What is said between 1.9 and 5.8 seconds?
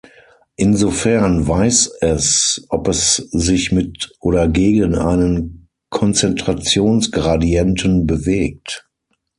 es, ob es sich mit oder gegen einen